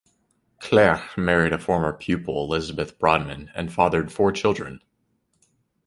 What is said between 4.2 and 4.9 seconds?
children.